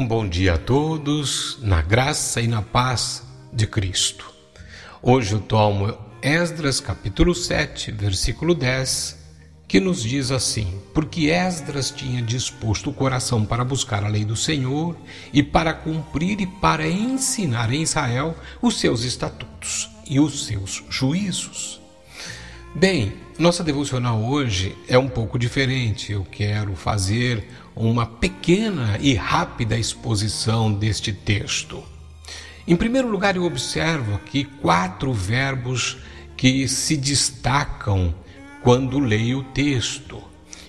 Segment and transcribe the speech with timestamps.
[0.00, 4.32] Um bom dia a todos, na graça e na paz de Cristo.
[5.02, 9.18] Hoje eu tomo Esdras capítulo 7, versículo 10,
[9.68, 14.36] que nos diz assim: Porque Esdras tinha disposto o coração para buscar a lei do
[14.36, 14.96] Senhor
[15.34, 21.78] e para cumprir e para ensinar em Israel os seus estatutos e os seus juízos.
[22.74, 26.12] Bem, nossa devocional hoje é um pouco diferente.
[26.12, 27.44] Eu quero fazer
[27.74, 31.82] uma pequena e rápida exposição deste texto.
[32.68, 35.98] Em primeiro lugar, eu observo aqui quatro verbos
[36.36, 38.14] que se destacam
[38.62, 40.22] quando leio o texto.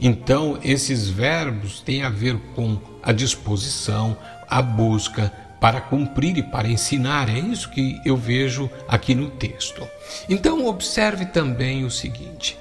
[0.00, 4.16] Então, esses verbos têm a ver com a disposição,
[4.48, 7.28] a busca para cumprir e para ensinar.
[7.28, 9.86] É isso que eu vejo aqui no texto.
[10.28, 12.56] Então, observe também o seguinte: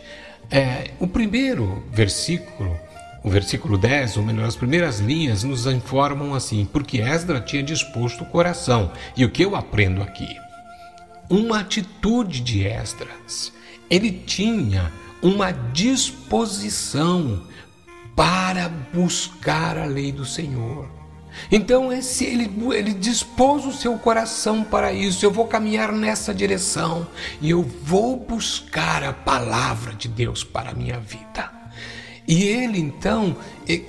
[0.49, 2.77] é, o primeiro versículo
[3.23, 8.21] o versículo 10, ou melhor, as primeiras linhas, nos informam assim: porque Esdra tinha disposto
[8.21, 8.91] o coração.
[9.17, 10.29] E o que eu aprendo aqui?
[11.29, 13.51] Uma atitude de Esdras.
[13.89, 17.43] Ele tinha uma disposição
[18.15, 20.96] para buscar a lei do Senhor.
[21.51, 25.25] Então esse, ele, ele dispôs o seu coração para isso.
[25.25, 27.07] Eu vou caminhar nessa direção
[27.41, 31.57] e eu vou buscar a palavra de Deus para a minha vida.
[32.27, 33.37] E ele então,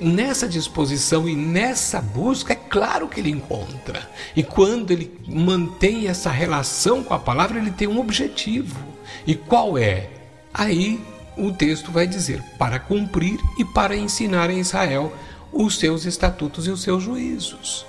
[0.00, 4.08] nessa disposição e nessa busca, é claro que ele encontra.
[4.36, 8.78] E quando ele mantém essa relação com a palavra, ele tem um objetivo.
[9.26, 10.08] E qual é?
[10.54, 11.00] Aí
[11.36, 15.12] o texto vai dizer: para cumprir e para ensinar em Israel
[15.52, 17.86] os seus estatutos e os seus juízos.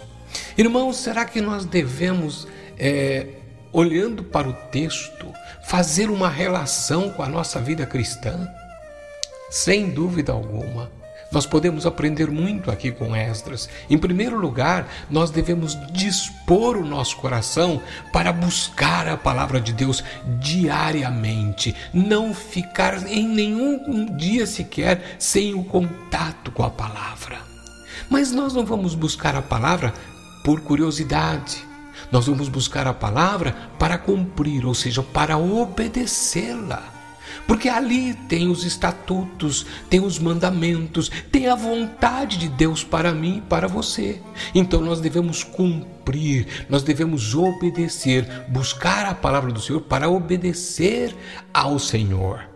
[0.57, 3.27] Irmãos, será que nós devemos, é,
[3.71, 5.31] olhando para o texto,
[5.63, 8.47] fazer uma relação com a nossa vida cristã?
[9.49, 10.91] Sem dúvida alguma.
[11.31, 13.69] Nós podemos aprender muito aqui com Esdras.
[13.89, 20.03] Em primeiro lugar, nós devemos dispor o nosso coração para buscar a palavra de Deus
[20.39, 27.37] diariamente, não ficar em nenhum dia sequer sem o contato com a palavra.
[28.09, 29.93] Mas nós não vamos buscar a palavra
[30.43, 31.63] por curiosidade.
[32.11, 36.98] Nós vamos buscar a palavra para cumprir, ou seja, para obedecê-la.
[37.47, 43.37] Porque ali tem os estatutos, tem os mandamentos, tem a vontade de Deus para mim
[43.37, 44.21] e para você.
[44.53, 51.15] Então nós devemos cumprir, nós devemos obedecer, buscar a palavra do Senhor para obedecer
[51.53, 52.47] ao Senhor.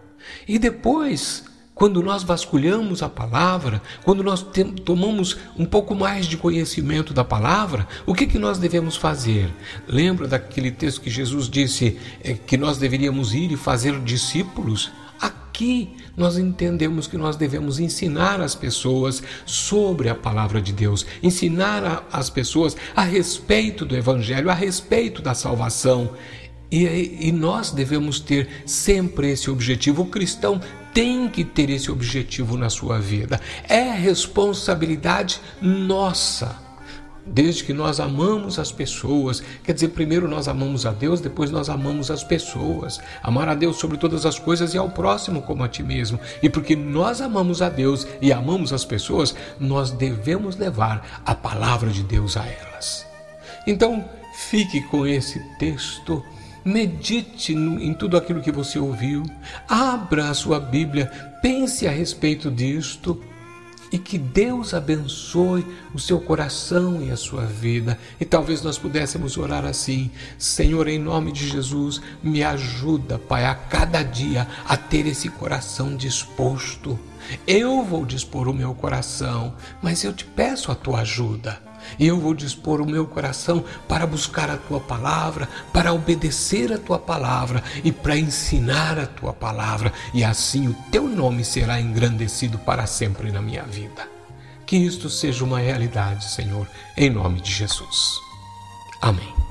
[0.47, 1.43] E depois
[1.83, 4.41] quando nós vasculhamos a palavra, quando nós
[4.85, 9.53] tomamos um pouco mais de conhecimento da palavra, o que, que nós devemos fazer?
[9.85, 14.91] Lembra daquele texto que Jesus disse é, que nós deveríamos ir e fazer discípulos?
[15.19, 22.07] Aqui nós entendemos que nós devemos ensinar as pessoas sobre a palavra de Deus, ensinar
[22.13, 26.11] as pessoas a respeito do Evangelho, a respeito da salvação.
[26.71, 30.01] E, e, nós devemos ter sempre esse objetivo.
[30.01, 30.59] O cristão
[30.93, 33.41] tem que ter esse objetivo na sua vida.
[33.67, 36.61] É responsabilidade nossa.
[37.25, 41.69] Desde que nós amamos as pessoas, quer dizer, primeiro nós amamos a Deus, depois nós
[41.69, 42.99] amamos as pessoas.
[43.21, 46.19] Amar a Deus sobre todas as coisas e ao próximo como a ti mesmo.
[46.41, 51.89] E porque nós amamos a Deus e amamos as pessoas, nós devemos levar a palavra
[51.89, 53.07] de Deus a elas.
[53.65, 54.03] Então,
[54.49, 56.21] fique com esse texto
[56.63, 59.23] medite em tudo aquilo que você ouviu,
[59.67, 61.07] abra a sua Bíblia,
[61.41, 63.21] pense a respeito disto
[63.93, 65.63] e que Deus abençoe
[65.93, 67.99] o seu coração e a sua vida.
[68.19, 73.53] E talvez nós pudéssemos orar assim: Senhor, em nome de Jesus, me ajuda, Pai, a
[73.53, 76.99] cada dia a ter esse coração disposto.
[77.45, 81.61] Eu vou dispor o meu coração, mas eu te peço a tua ajuda.
[81.97, 86.77] E eu vou dispor o meu coração para buscar a tua palavra, para obedecer a
[86.77, 92.57] tua palavra e para ensinar a tua palavra, e assim o teu nome será engrandecido
[92.57, 94.07] para sempre na minha vida.
[94.65, 96.67] Que isto seja uma realidade, Senhor,
[96.97, 98.19] em nome de Jesus.
[99.01, 99.42] Amém.